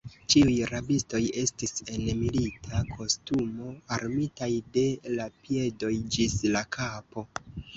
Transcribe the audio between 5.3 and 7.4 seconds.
piedoj ĝis la kapo.